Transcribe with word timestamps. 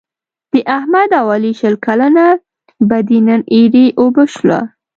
د 0.51 0.53
احمد 0.77 1.09
او 1.19 1.25
علي 1.35 1.53
شل 1.59 1.75
کلنه 1.85 2.25
بدي 2.89 3.19
نن 3.27 3.41
ایرې 3.55 3.85
اوبه 3.99 4.23
شوله. 4.35 4.59